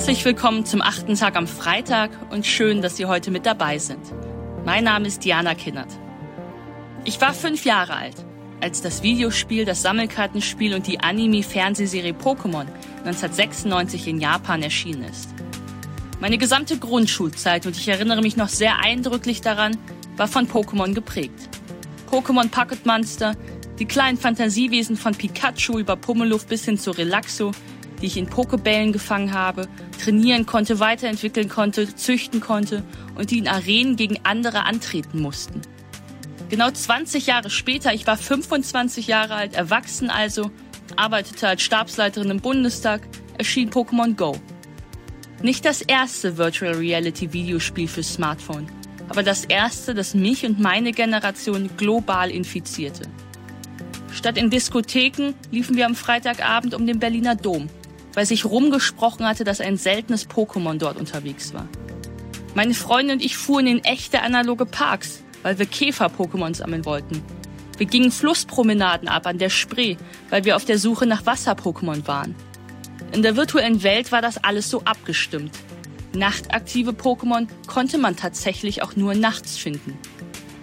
[0.00, 4.00] Herzlich willkommen zum achten Tag am Freitag und schön, dass Sie heute mit dabei sind.
[4.64, 5.90] Mein Name ist Diana Kinnert.
[7.04, 8.16] Ich war fünf Jahre alt,
[8.62, 12.64] als das Videospiel, das Sammelkartenspiel und die Anime-Fernsehserie Pokémon
[13.04, 15.34] 1996 in Japan erschienen ist.
[16.18, 19.76] Meine gesamte Grundschulzeit, und ich erinnere mich noch sehr eindrücklich daran,
[20.16, 21.50] war von Pokémon geprägt.
[22.10, 23.36] Pokémon Pocket Monster,
[23.78, 27.52] die kleinen Fantasiewesen von Pikachu über Pummeluff bis hin zu Relaxo,
[28.00, 29.68] die ich in Pokebällen gefangen habe,
[30.02, 32.82] trainieren konnte, weiterentwickeln konnte, züchten konnte
[33.16, 35.60] und die in Arenen gegen andere antreten mussten.
[36.48, 40.50] Genau 20 Jahre später, ich war 25 Jahre alt, erwachsen also,
[40.96, 43.02] arbeitete als Stabsleiterin im Bundestag,
[43.38, 44.36] erschien Pokémon Go.
[45.42, 48.66] Nicht das erste Virtual Reality Videospiel für Smartphone,
[49.08, 53.04] aber das erste, das mich und meine Generation global infizierte.
[54.12, 57.68] Statt in Diskotheken liefen wir am Freitagabend um den Berliner Dom
[58.14, 61.68] weil sich rumgesprochen hatte, dass ein seltenes Pokémon dort unterwegs war.
[62.54, 67.22] Meine Freunde und ich fuhren in echte analoge Parks, weil wir Käfer-Pokémon sammeln wollten.
[67.78, 69.96] Wir gingen Flusspromenaden ab an der Spree,
[70.28, 72.34] weil wir auf der Suche nach Wasser-Pokémon waren.
[73.12, 75.52] In der virtuellen Welt war das alles so abgestimmt.
[76.12, 79.96] Nachtaktive Pokémon konnte man tatsächlich auch nur nachts finden.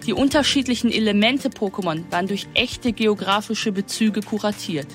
[0.06, 4.86] Die unterschiedlichen Elemente Pokémon waren durch echte geografische Bezüge kuratiert.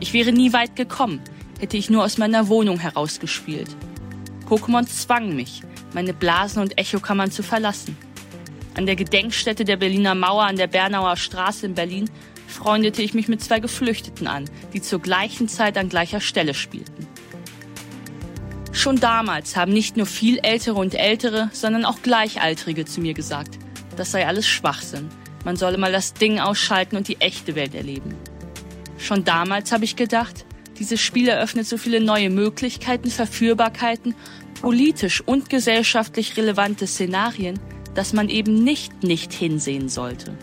[0.00, 1.20] Ich wäre nie weit gekommen,
[1.62, 3.68] hätte ich nur aus meiner Wohnung herausgespielt.
[4.48, 5.62] Pokémon zwang mich,
[5.94, 7.96] meine Blasen und Echokammern zu verlassen.
[8.74, 12.10] An der Gedenkstätte der Berliner Mauer an der Bernauer Straße in Berlin
[12.48, 17.06] freundete ich mich mit zwei Geflüchteten an, die zur gleichen Zeit an gleicher Stelle spielten.
[18.72, 23.56] Schon damals haben nicht nur viel Ältere und Ältere, sondern auch Gleichaltrige zu mir gesagt,
[23.96, 25.08] das sei alles Schwachsinn.
[25.44, 28.16] Man solle mal das Ding ausschalten und die echte Welt erleben.
[28.98, 30.44] Schon damals habe ich gedacht,
[30.78, 34.14] dieses Spiel eröffnet so viele neue Möglichkeiten, Verführbarkeiten,
[34.60, 37.58] politisch und gesellschaftlich relevante Szenarien,
[37.94, 40.36] dass man eben nicht nicht hinsehen sollte.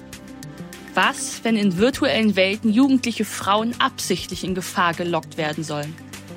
[0.94, 5.96] Was, wenn in virtuellen Welten jugendliche Frauen absichtlich in Gefahr gelockt werden sollen?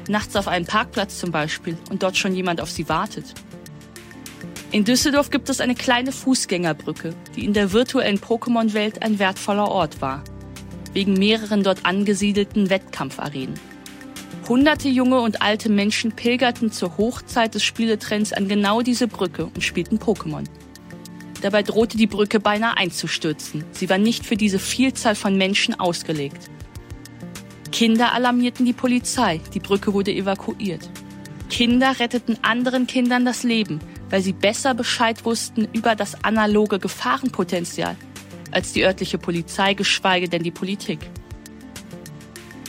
[0.08, 3.34] Nachts auf einem Parkplatz zum Beispiel und dort schon jemand auf sie wartet.
[4.70, 10.00] In Düsseldorf gibt es eine kleine Fußgängerbrücke, die in der virtuellen Pokémon-Welt ein wertvoller Ort
[10.00, 10.24] war,
[10.92, 13.71] wegen mehreren dort angesiedelten Wettkampfarenen.
[14.48, 19.62] Hunderte junge und alte Menschen pilgerten zur Hochzeit des Spieletrends an genau diese Brücke und
[19.62, 20.44] spielten Pokémon.
[21.42, 23.64] Dabei drohte die Brücke beinahe einzustürzen.
[23.72, 26.50] Sie war nicht für diese Vielzahl von Menschen ausgelegt.
[27.70, 30.88] Kinder alarmierten die Polizei, die Brücke wurde evakuiert.
[31.48, 33.80] Kinder retteten anderen Kindern das Leben,
[34.10, 37.96] weil sie besser Bescheid wussten über das analoge Gefahrenpotenzial
[38.50, 40.98] als die örtliche Polizei, geschweige denn die Politik.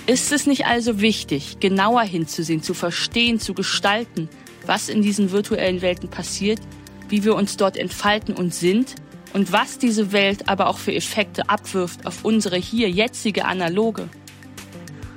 [0.05, 4.27] Ist es nicht also wichtig, genauer hinzusehen, zu verstehen, zu gestalten,
[4.65, 6.59] was in diesen virtuellen Welten passiert,
[7.07, 8.95] wie wir uns dort entfalten und sind
[9.31, 14.09] und was diese Welt aber auch für Effekte abwirft auf unsere hier jetzige analoge?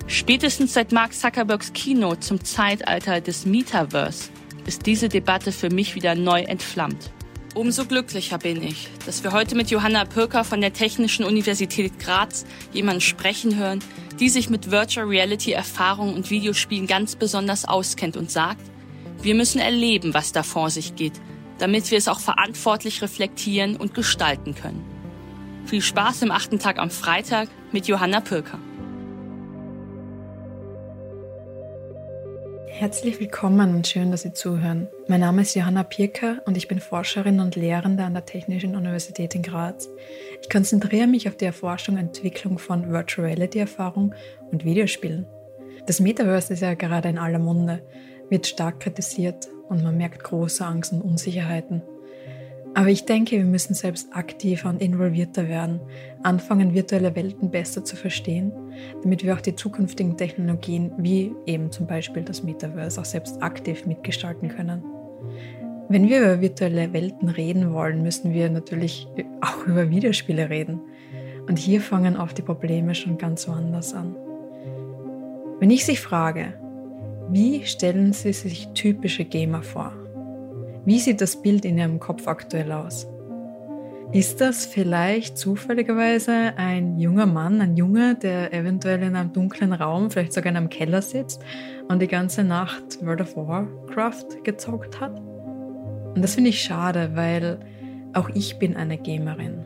[0.07, 4.31] Spätestens seit Mark Zuckerbergs Keynote zum Zeitalter des Metaverse
[4.67, 7.11] ist diese Debatte für mich wieder neu entflammt.
[7.55, 12.45] Umso glücklicher bin ich, dass wir heute mit Johanna Pirker von der Technischen Universität Graz
[12.73, 13.81] jemanden sprechen hören,
[14.21, 18.63] die sich mit Virtual Reality Erfahrungen und Videospielen ganz besonders auskennt und sagt,
[19.23, 21.15] wir müssen erleben, was da vor sich geht,
[21.59, 24.85] damit wir es auch verantwortlich reflektieren und gestalten können.
[25.67, 28.59] Viel Spaß im achten Tag am Freitag mit Johanna Pirker.
[32.79, 34.89] Herzlich willkommen und schön, dass Sie zuhören.
[35.09, 39.35] Mein Name ist Johanna Pirker und ich bin Forscherin und Lehrende an der Technischen Universität
[39.35, 39.89] in Graz.
[40.43, 44.15] Ich konzentriere mich auf die Erforschung und Entwicklung von Virtual Reality Erfahrung
[44.53, 45.27] und Videospielen.
[45.87, 47.83] Das Metaverse ist ja gerade in aller Munde,
[48.29, 51.81] wird stark kritisiert und man merkt große Angst und Unsicherheiten.
[52.77, 55.81] Aber ich denke, wir müssen selbst aktiver und involvierter werden,
[56.23, 58.53] anfangen, virtuelle Welten besser zu verstehen,
[59.03, 63.87] damit wir auch die zukünftigen Technologien, wie eben zum Beispiel das Metaverse, auch selbst aktiv
[63.87, 64.85] mitgestalten können.
[65.89, 69.09] Wenn wir über virtuelle Welten reden wollen, müssen wir natürlich
[69.41, 70.83] auch über Videospiele reden.
[71.49, 74.15] Und hier fangen oft die Probleme schon ganz woanders an.
[75.61, 76.53] Wenn ich Sie frage,
[77.31, 79.95] wie stellen Sie sich typische Gamer vor?
[80.87, 83.09] Wie sieht das Bild in Ihrem Kopf aktuell aus?
[84.13, 90.13] Ist das vielleicht zufälligerweise ein junger Mann, ein Junge, der eventuell in einem dunklen Raum,
[90.13, 91.43] vielleicht sogar in einem Keller sitzt
[91.89, 95.19] und die ganze Nacht World of Warcraft gezockt hat?
[96.15, 97.59] Und das finde ich schade, weil
[98.13, 99.65] auch ich bin eine Gamerin.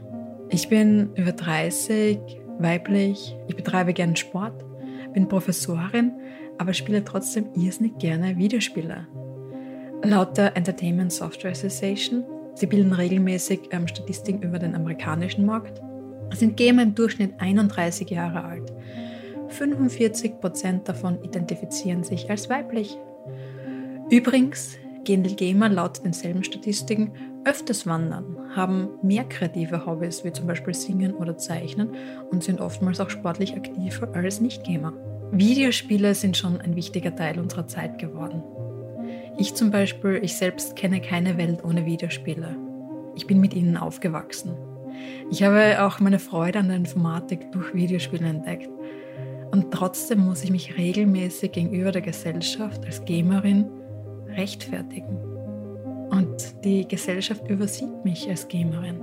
[0.49, 2.19] Ich bin über 30,
[2.59, 4.65] weiblich, ich betreibe gern Sport,
[5.13, 6.13] bin Professorin
[6.61, 9.07] aber spiele trotzdem irrsinnig gerne Videospiele.
[10.03, 12.25] Laut der Entertainment Software Association,
[12.55, 15.81] sie bilden regelmäßig ähm, Statistiken über den amerikanischen Markt,
[16.35, 18.73] sind Gamer im Durchschnitt 31 Jahre alt.
[19.51, 22.97] 45% davon identifizieren sich als weiblich.
[24.11, 27.13] Übrigens gehen die Gamer laut denselben Statistiken
[27.45, 31.91] öfters wandern, haben mehr kreative Hobbys wie zum Beispiel Singen oder Zeichnen
[32.31, 34.93] und sind oftmals auch sportlich aktiver als Nicht-Gamer.
[35.33, 38.43] Videospiele sind schon ein wichtiger Teil unserer Zeit geworden.
[39.41, 42.59] Ich zum Beispiel, ich selbst kenne keine Welt ohne Videospiele.
[43.17, 44.55] Ich bin mit ihnen aufgewachsen.
[45.31, 48.69] Ich habe auch meine Freude an der Informatik durch Videospiele entdeckt.
[49.51, 53.65] Und trotzdem muss ich mich regelmäßig gegenüber der Gesellschaft als Gamerin
[54.37, 55.17] rechtfertigen.
[56.11, 59.01] Und die Gesellschaft übersieht mich als Gamerin.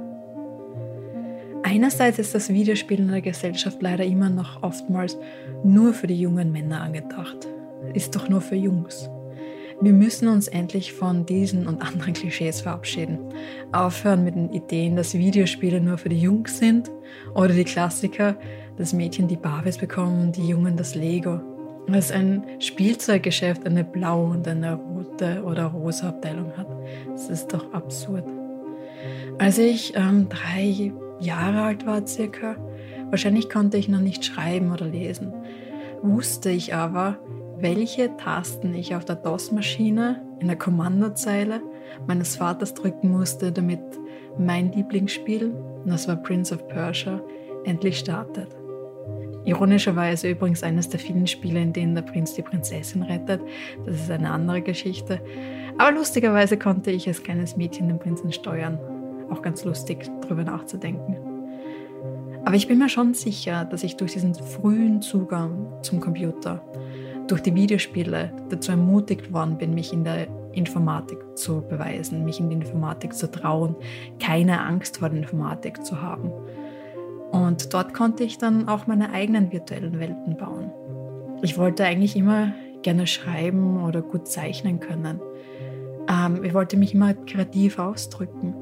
[1.64, 5.18] Einerseits ist das Videospiel in der Gesellschaft leider immer noch oftmals
[5.64, 7.48] nur für die jungen Männer angedacht.
[7.96, 9.10] Ist doch nur für Jungs.
[9.80, 13.20] Wir müssen uns endlich von diesen und anderen Klischees verabschieden.
[13.72, 16.90] Aufhören mit den Ideen, dass Videospiele nur für die Jungs sind
[17.36, 18.36] oder die Klassiker,
[18.78, 21.40] dass Mädchen die Barbies bekommen, die Jungen das Lego.
[21.88, 26.68] Dass ein Spielzeuggeschäft eine blaue und eine rote oder rosa Abteilung hat.
[27.12, 28.26] Das ist doch absurd.
[29.38, 32.56] Als ich ähm, drei Jahre alt war circa,
[33.12, 35.32] wahrscheinlich konnte ich noch nicht schreiben oder lesen,
[36.02, 37.20] wusste ich aber,
[37.60, 41.62] welche Tasten ich auf der DOS-Maschine in der Kommandozeile
[42.06, 43.82] meines Vaters drücken musste, damit
[44.38, 45.54] mein Lieblingsspiel,
[45.86, 47.22] das war Prince of Persia,
[47.66, 48.56] endlich startet.
[49.46, 53.42] Ironischerweise übrigens eines der vielen Spiele, in denen der Prinz die Prinzessin rettet.
[53.86, 55.22] Das ist eine andere Geschichte.
[55.78, 58.78] Aber lustigerweise konnte ich als kleines Mädchen den Prinzen steuern.
[59.30, 61.16] Auch ganz lustig, darüber nachzudenken.
[62.44, 66.62] Aber ich bin mir schon sicher, dass ich durch diesen frühen Zugang zum Computer
[67.28, 72.50] durch die Videospiele dazu ermutigt worden bin, mich in der Informatik zu beweisen, mich in
[72.50, 73.76] die Informatik zu trauen,
[74.20, 76.32] keine Angst vor der Informatik zu haben.
[77.32, 80.72] Und dort konnte ich dann auch meine eigenen virtuellen Welten bauen.
[81.42, 85.20] Ich wollte eigentlich immer gerne schreiben oder gut zeichnen können.
[86.10, 88.56] Ähm, ich wollte mich immer kreativ ausdrücken.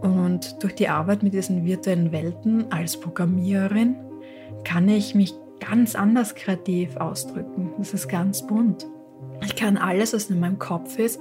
[0.00, 3.94] Und durch die Arbeit mit diesen virtuellen Welten als Programmiererin
[4.64, 7.72] kann ich mich ganz anders kreativ ausdrücken.
[7.78, 8.86] Das ist ganz bunt.
[9.44, 11.20] Ich kann alles, was in meinem Kopf ist,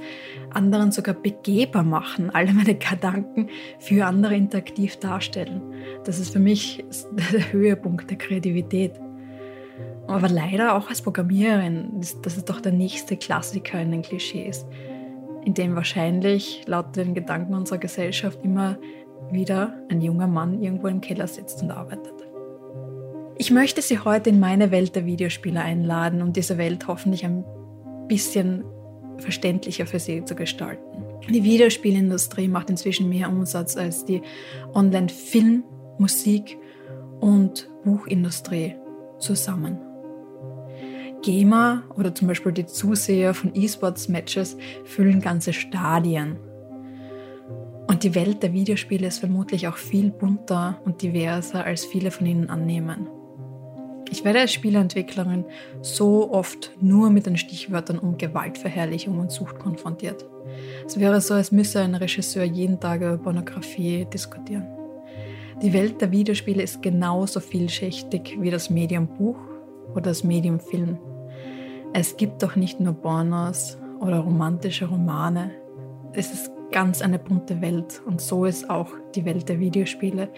[0.51, 3.49] anderen sogar begehbar machen, alle meine Gedanken
[3.79, 5.61] für andere interaktiv darstellen.
[6.05, 6.83] Das ist für mich
[7.33, 8.93] der Höhepunkt der Kreativität.
[10.07, 14.65] Aber leider auch als Programmiererin, das ist doch der nächste Klassiker in den Klischees,
[15.45, 18.77] in dem wahrscheinlich laut den Gedanken unserer Gesellschaft immer
[19.31, 22.20] wieder ein junger Mann irgendwo im Keller sitzt und arbeitet.
[23.41, 27.43] Ich möchte Sie heute in meine Welt der Videospiele einladen, um diese Welt hoffentlich ein
[28.07, 28.63] bisschen
[29.17, 31.03] verständlicher für Sie zu gestalten.
[31.27, 34.21] Die Videospielindustrie macht inzwischen mehr Umsatz als die
[34.75, 35.63] Online-Film-,
[35.97, 36.59] Musik-
[37.19, 38.75] und Buchindustrie
[39.17, 39.79] zusammen.
[41.23, 44.55] Gamer oder zum Beispiel die Zuseher von E-Sports-Matches
[44.85, 46.37] füllen ganze Stadien.
[47.87, 52.27] Und die Welt der Videospiele ist vermutlich auch viel bunter und diverser, als viele von
[52.27, 53.07] ihnen annehmen.
[54.11, 55.45] Ich werde als Spieleentwicklerin
[55.81, 60.25] so oft nur mit den Stichwörtern um Gewaltverherrlichung und Sucht konfrontiert.
[60.85, 64.67] Es wäre so, als müsse ein Regisseur jeden Tag über Pornografie diskutieren.
[65.61, 69.39] Die Welt der Videospiele ist genauso vielschichtig wie das Medium Buch
[69.93, 70.99] oder das Medium Film.
[71.93, 75.51] Es gibt doch nicht nur Pornos oder romantische Romane.
[76.11, 80.29] Es ist ganz eine bunte Welt und so ist auch die Welt der Videospiele.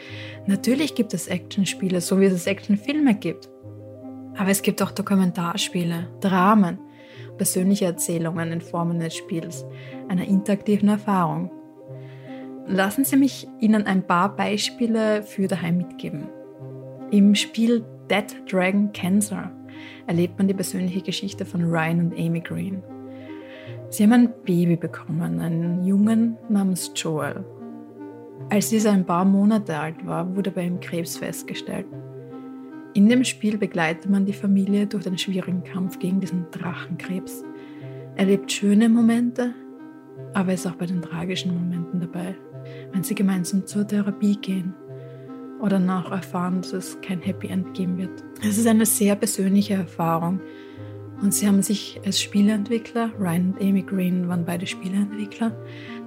[0.46, 3.50] Natürlich gibt es Actionspiele, so wie es Actionfilme gibt.
[4.38, 6.80] Aber es gibt auch Dokumentarspiele, Dramen,
[7.38, 9.66] persönliche Erzählungen in Form eines Spiels,
[10.08, 11.52] einer interaktiven Erfahrung.
[12.68, 16.28] Lassen Sie mich Ihnen ein paar Beispiele für daheim mitgeben.
[17.12, 19.52] Im Spiel Dead Dragon Cancer
[20.08, 22.82] erlebt man die persönliche Geschichte von Ryan und Amy Green.
[23.90, 27.46] Sie haben ein Baby bekommen, einen Jungen namens Joel.
[28.50, 31.86] Als dieser ein paar Monate alt war, wurde bei ihm Krebs festgestellt.
[32.96, 37.44] In dem Spiel begleitet man die Familie durch den schwierigen Kampf gegen diesen Drachenkrebs.
[38.16, 39.56] Erlebt schöne Momente,
[40.36, 42.36] aber ist auch bei den tragischen Momenten dabei,
[42.92, 44.76] wenn sie gemeinsam zur Therapie gehen
[45.60, 48.24] oder nach erfahren, dass es kein Happy End geben wird.
[48.48, 50.40] Es ist eine sehr persönliche Erfahrung
[51.20, 55.56] und sie haben sich als Spieleentwickler, Ryan und Amy Green waren beide Spieleentwickler,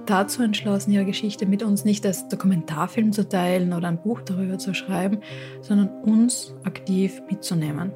[0.09, 4.57] dazu entschlossen, ihre Geschichte mit uns nicht als Dokumentarfilm zu teilen oder ein Buch darüber
[4.57, 5.19] zu schreiben,
[5.61, 7.91] sondern uns aktiv mitzunehmen.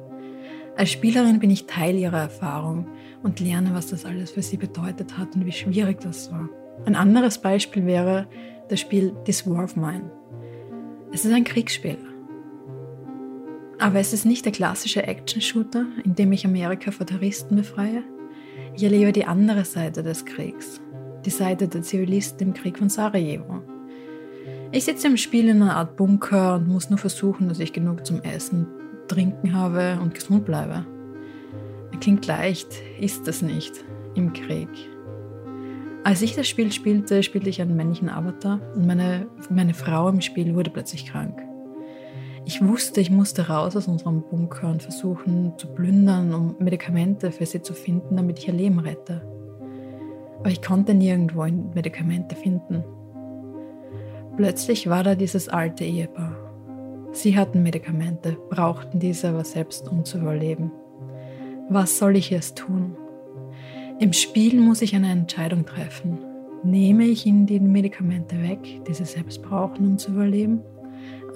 [0.76, 2.86] Als Spielerin bin ich Teil ihrer Erfahrung
[3.22, 6.48] und lerne, was das alles für sie bedeutet hat und wie schwierig das war.
[6.86, 8.26] Ein anderes Beispiel wäre
[8.68, 10.10] das Spiel This War of Mine.
[11.12, 11.98] Es ist ein Kriegsspiel.
[13.78, 18.02] Aber es ist nicht der klassische Action-Shooter, in dem ich Amerika vor Terroristen befreie.
[18.74, 20.80] Ich erlebe die andere Seite des Kriegs,
[21.24, 23.62] die Seite der Zivilisten im Krieg von Sarajevo.
[24.72, 28.06] Ich sitze im Spiel in einer Art Bunker und muss nur versuchen, dass ich genug
[28.06, 28.66] zum Essen,
[29.08, 30.86] Trinken habe und gesund bleibe.
[32.00, 32.66] Klingt leicht,
[32.98, 33.84] ist es nicht
[34.16, 34.68] im Krieg.
[36.04, 40.20] Als ich das Spiel spielte, spielte ich einen männlichen Avatar und meine, meine Frau im
[40.20, 41.38] Spiel wurde plötzlich krank.
[42.44, 47.46] Ich wusste, ich musste raus aus unserem Bunker und versuchen zu plündern, um Medikamente für
[47.46, 49.22] sie zu finden, damit ich ihr Leben rette.
[50.42, 52.82] Aber ich konnte nirgendwo Medikamente finden.
[54.36, 56.34] Plötzlich war da dieses alte Ehepaar.
[57.12, 60.72] Sie hatten Medikamente, brauchten diese aber selbst, um zu überleben.
[61.68, 62.96] Was soll ich jetzt tun?
[64.00, 66.18] Im Spiel muss ich eine Entscheidung treffen.
[66.64, 70.62] Nehme ich ihnen die Medikamente weg, die sie selbst brauchen, um zu überleben,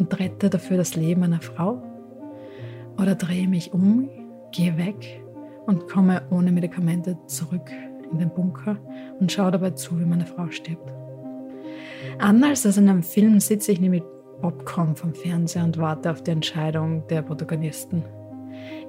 [0.00, 1.80] und rette dafür das Leben einer Frau?
[3.00, 4.08] Oder drehe mich um,
[4.50, 5.22] gehe weg
[5.66, 7.70] und komme ohne Medikamente zurück
[8.10, 8.76] in den Bunker
[9.20, 10.92] und schaue dabei zu, wie meine Frau stirbt?
[12.18, 14.04] Anders als in einem Film sitze ich mit
[14.40, 18.04] Popcorn vom Fernseher und warte auf die Entscheidung der Protagonisten.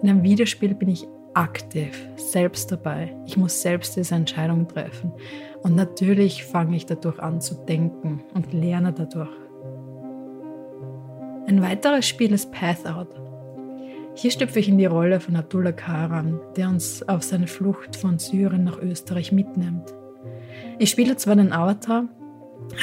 [0.02, 3.16] In einem Videospiel bin ich aktiv, selbst dabei.
[3.26, 5.12] Ich muss selbst diese Entscheidung treffen.
[5.62, 9.30] Und natürlich fange ich dadurch an zu denken und lerne dadurch.
[11.48, 13.27] Ein weiteres Spiel ist Path Out.
[14.20, 18.18] Hier stüpfe ich in die Rolle von Abdullah Karan, der uns auf seine Flucht von
[18.18, 19.94] Syrien nach Österreich mitnimmt.
[20.80, 22.06] Ich spiele zwar den Avatar,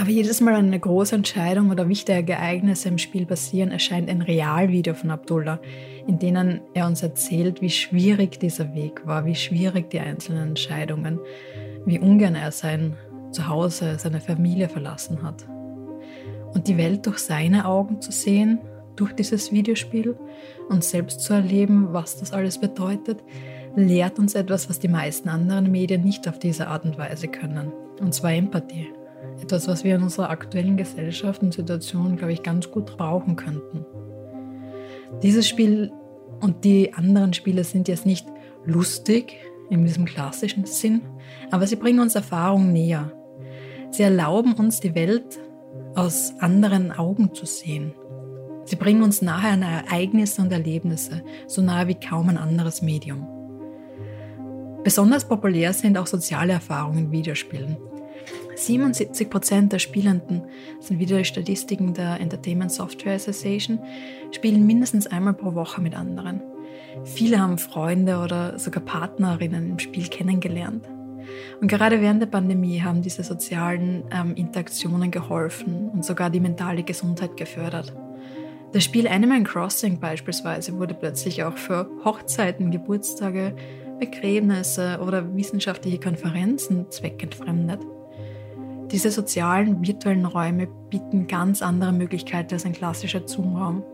[0.00, 4.94] aber jedes Mal eine große Entscheidung oder wichtige Ereignisse im Spiel passieren, erscheint ein Realvideo
[4.94, 5.58] von Abdullah,
[6.06, 11.18] in denen er uns erzählt, wie schwierig dieser Weg war, wie schwierig die einzelnen Entscheidungen,
[11.84, 12.94] wie ungern er sein
[13.32, 15.44] Zuhause, seine Familie verlassen hat.
[16.54, 18.60] Und die Welt durch seine Augen zu sehen,
[18.96, 20.16] durch dieses Videospiel
[20.68, 23.22] und selbst zu erleben, was das alles bedeutet,
[23.76, 27.72] lehrt uns etwas, was die meisten anderen Medien nicht auf diese Art und Weise können.
[28.00, 28.88] Und zwar Empathie.
[29.42, 33.84] Etwas, was wir in unserer aktuellen Gesellschaft und Situation, glaube ich, ganz gut brauchen könnten.
[35.22, 35.92] Dieses Spiel
[36.40, 38.26] und die anderen Spiele sind jetzt nicht
[38.64, 39.36] lustig
[39.70, 41.02] in diesem klassischen Sinn,
[41.50, 43.12] aber sie bringen uns Erfahrungen näher.
[43.90, 45.38] Sie erlauben uns, die Welt
[45.94, 47.94] aus anderen Augen zu sehen.
[48.64, 53.26] Sie bringen uns nahe an Ereignisse und Erlebnisse, so nahe wie kaum ein anderes Medium.
[54.83, 57.76] Besonders populär sind auch soziale Erfahrungen in Videospielen.
[58.56, 60.42] 77 Prozent der Spielenden,
[60.80, 63.80] sind wieder die Statistiken der Entertainment Software Association,
[64.30, 66.42] spielen mindestens einmal pro Woche mit anderen.
[67.04, 70.87] Viele haben Freunde oder sogar Partnerinnen im Spiel kennengelernt.
[71.61, 76.83] Und gerade während der Pandemie haben diese sozialen ähm, Interaktionen geholfen und sogar die mentale
[76.83, 77.92] Gesundheit gefördert.
[78.75, 83.54] Das Spiel Animal Crossing beispielsweise wurde plötzlich auch für Hochzeiten, Geburtstage,
[84.00, 87.78] Begräbnisse oder wissenschaftliche Konferenzen zweckentfremdet.
[88.90, 93.85] Diese sozialen virtuellen Räume bieten ganz andere Möglichkeiten als ein klassischer Zoom-Raum.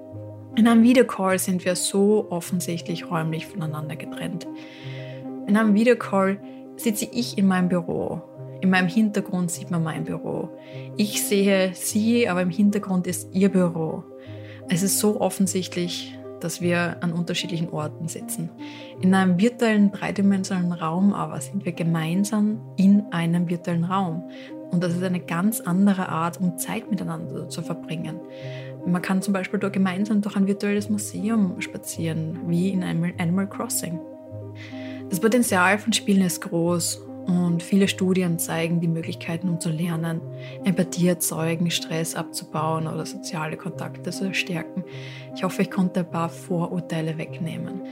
[0.56, 4.48] In einem Videocall sind wir so offensichtlich räumlich voneinander getrennt.
[5.46, 6.40] In einem Videocall
[6.76, 8.22] sitze ich in meinem Büro.
[8.62, 10.48] In meinem Hintergrund sieht man mein Büro.
[10.96, 14.04] Ich sehe sie, aber im Hintergrund ist ihr Büro.
[14.72, 18.50] Es ist so offensichtlich, dass wir an unterschiedlichen Orten sitzen.
[19.00, 24.30] In einem virtuellen, dreidimensionalen Raum aber sind wir gemeinsam in einem virtuellen Raum.
[24.70, 28.20] Und das ist eine ganz andere Art, um Zeit miteinander zu verbringen.
[28.86, 33.98] Man kann zum Beispiel dort gemeinsam durch ein virtuelles Museum spazieren, wie in Animal Crossing.
[35.08, 40.20] Das Potenzial von Spielen ist groß und viele Studien zeigen die Möglichkeiten, um zu lernen,
[40.64, 44.84] Empathie erzeugen, Stress abzubauen oder soziale Kontakte zu stärken.
[45.34, 47.82] Ich hoffe, ich konnte ein paar Vorurteile wegnehmen.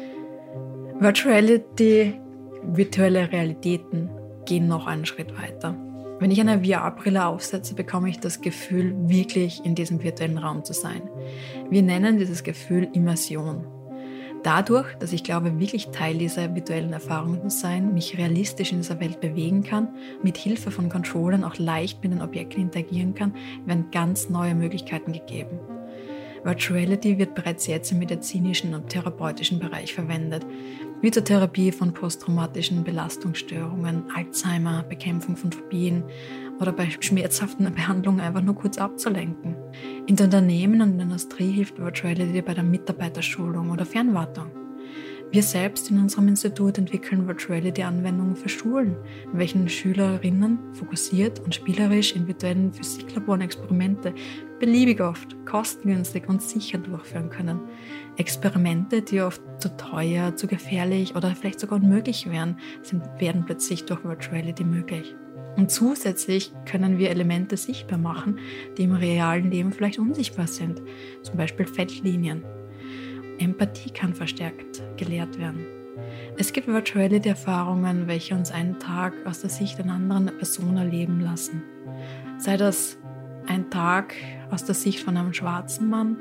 [0.99, 2.19] Virtual Reality,
[2.65, 4.11] virtuelle Realitäten
[4.45, 5.77] gehen noch einen Schritt weiter.
[6.19, 10.73] Wenn ich eine VR-Brille aufsetze, bekomme ich das Gefühl, wirklich in diesem virtuellen Raum zu
[10.73, 11.03] sein.
[11.71, 13.65] Wir nennen dieses Gefühl Immersion.
[14.43, 19.01] Dadurch, dass ich glaube, wirklich Teil dieser virtuellen Erfahrungen zu sein, mich realistisch in dieser
[19.01, 19.89] Welt bewegen kann,
[20.23, 23.35] mit Hilfe von Controllern auch leicht mit den Objekten interagieren kann,
[23.67, 25.59] werden ganz neue Möglichkeiten gegeben.
[26.45, 30.47] Virtuality wird bereits jetzt im medizinischen und therapeutischen Bereich verwendet,
[31.01, 36.05] wie zur Therapie von posttraumatischen Belastungsstörungen, Alzheimer, Bekämpfung von Phobien
[36.61, 39.57] oder bei schmerzhaften Behandlungen einfach nur kurz abzulenken.
[40.07, 44.68] In den Unternehmen und in der Industrie hilft Virtuality bei der Mitarbeiterschulung oder Fernwartung.
[45.31, 48.97] Wir selbst in unserem Institut entwickeln Virtuality-Anwendungen für Schulen,
[49.31, 54.15] in welchen Schülerinnen fokussiert und spielerisch in virtuellen Physiklaboren Experimente
[54.59, 57.61] beliebig oft, kostengünstig und sicher durchführen können.
[58.17, 63.85] Experimente, die oft zu teuer, zu gefährlich oder vielleicht sogar unmöglich wären, sind, werden plötzlich
[63.85, 65.15] durch Virtuality möglich.
[65.59, 68.39] Und zusätzlich können wir Elemente sichtbar machen,
[68.79, 70.81] die im realen Leben vielleicht unsichtbar sind,
[71.23, 72.45] zum Beispiel Fettlinien
[73.39, 75.67] Empathie kann verstärkt gelehrt werden.
[76.37, 81.63] Es gibt Virtuality-Erfahrungen, welche uns einen Tag aus der Sicht einer anderen Person erleben lassen.
[82.39, 82.99] Sei das
[83.47, 84.15] ein Tag
[84.51, 86.19] aus der Sicht von einem schwarzen Mann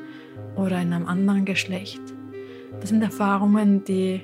[0.55, 2.01] oder in einem anderen Geschlecht.
[2.79, 4.21] Das sind Erfahrungen, die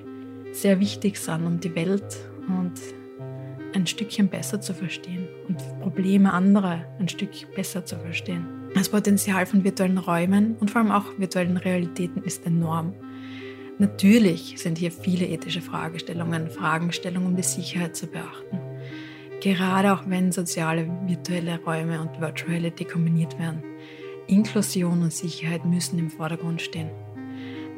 [0.52, 2.74] sehr wichtig sind, um die Welt und
[3.76, 8.63] ein Stückchen besser zu verstehen und Probleme anderer ein Stück besser zu verstehen.
[8.74, 12.94] Das Potenzial von virtuellen Räumen und vor allem auch virtuellen Realitäten ist enorm.
[13.78, 18.60] Natürlich sind hier viele ethische Fragestellungen, Fragestellungen, um die Sicherheit zu beachten.
[19.42, 23.64] Gerade auch wenn soziale virtuelle Räume und Virtuality kombiniert werden.
[24.28, 26.90] Inklusion und Sicherheit müssen im Vordergrund stehen.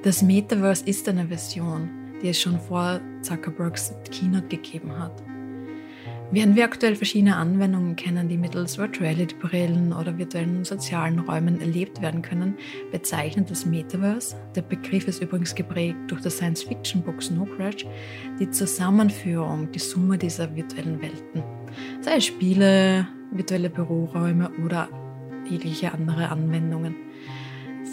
[0.04, 1.90] Das Metaverse ist eine Version,
[2.22, 5.24] die es schon vor Zuckerbergs Keynote gegeben hat.
[6.32, 12.24] Während wir aktuell verschiedene Anwendungen kennen, die mittels Virtuality-Brillen oder virtuellen sozialen Räumen erlebt werden
[12.24, 12.56] können,
[12.92, 17.86] bezeichnet das Metaverse, der Begriff ist übrigens geprägt durch das Science-Fiction-Buch Snow Crash,
[18.40, 21.44] die Zusammenführung, die Summe dieser virtuellen Welten.
[22.02, 24.90] Sei es Spiele, virtuelle Büroräume oder
[25.48, 26.96] jegliche andere Anwendungen.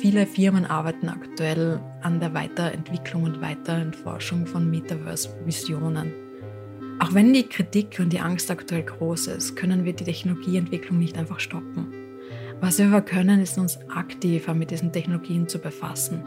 [0.00, 6.22] Viele Firmen arbeiten aktuell an der Weiterentwicklung und Weiterentforschung von Metaverse-Visionen.
[7.02, 11.18] Auch wenn die Kritik und die Angst aktuell groß ist, können wir die Technologieentwicklung nicht
[11.18, 11.92] einfach stoppen.
[12.61, 16.23] Was wir aber können, ist uns aktiver mit diesen Technologien zu befassen.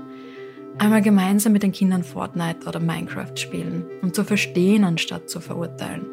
[0.78, 6.08] Einmal gemeinsam mit den Kindern Fortnite oder Minecraft spielen, um zu verstehen anstatt zu verurteilen.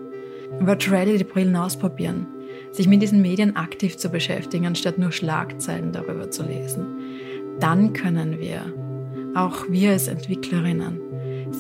[0.61, 2.29] Virtual die Brillen ausprobieren,
[2.71, 6.87] sich mit diesen Medien aktiv zu beschäftigen, anstatt nur Schlagzeilen darüber zu lesen.
[7.59, 8.63] Dann können wir,
[9.35, 11.01] auch wir als Entwicklerinnen,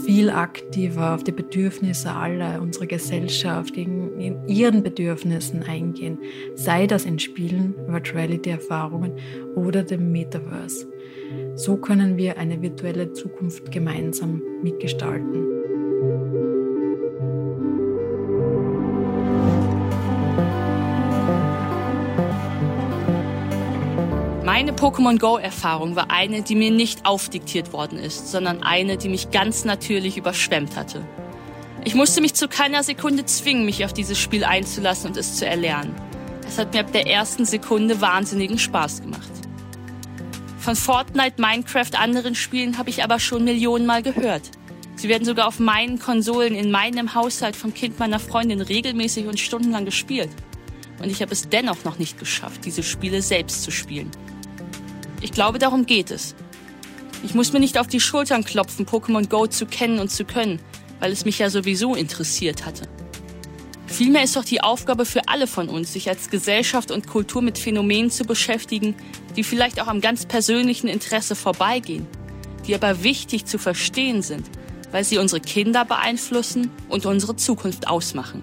[0.05, 6.19] viel aktiver auf die Bedürfnisse aller unserer Gesellschaft, gegen ihren Bedürfnissen eingehen,
[6.55, 9.13] sei das in Spielen, Virtuality-Erfahrungen
[9.55, 10.89] oder dem Metaverse.
[11.55, 15.62] So können wir eine virtuelle Zukunft gemeinsam mitgestalten.
[24.63, 29.33] Meine Pokémon Go-Erfahrung war eine, die mir nicht aufdiktiert worden ist, sondern eine, die mich
[29.33, 31.05] ganz natürlich überschwemmt hatte.
[31.85, 35.45] Ich musste mich zu keiner Sekunde zwingen, mich auf dieses Spiel einzulassen und es zu
[35.45, 35.97] erlernen.
[36.47, 39.33] Es hat mir ab der ersten Sekunde wahnsinnigen Spaß gemacht.
[40.61, 44.49] Von Fortnite, Minecraft, anderen Spielen habe ich aber schon Millionenmal gehört.
[44.95, 49.41] Sie werden sogar auf meinen Konsolen in meinem Haushalt vom Kind meiner Freundin regelmäßig und
[49.41, 50.31] stundenlang gespielt.
[51.03, 54.13] Und ich habe es dennoch noch nicht geschafft, diese Spiele selbst zu spielen.
[55.23, 56.35] Ich glaube, darum geht es.
[57.23, 60.61] Ich muss mir nicht auf die Schultern klopfen, Pokémon Go zu kennen und zu können,
[60.99, 62.89] weil es mich ja sowieso interessiert hatte.
[63.87, 67.59] Vielmehr ist doch die Aufgabe für alle von uns, sich als Gesellschaft und Kultur mit
[67.59, 68.97] Phänomenen zu beschäftigen,
[69.37, 72.07] die vielleicht auch am ganz persönlichen Interesse vorbeigehen,
[72.67, 74.47] die aber wichtig zu verstehen sind,
[74.91, 78.43] weil sie unsere Kinder beeinflussen und unsere Zukunft ausmachen.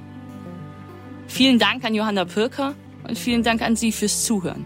[1.28, 2.76] Vielen Dank an Johanna Pirker
[3.08, 4.65] und vielen Dank an Sie fürs Zuhören.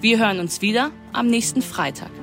[0.00, 2.21] Wir hören uns wieder am nächsten Freitag.